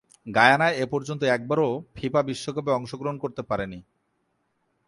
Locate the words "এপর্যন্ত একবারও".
0.85-1.69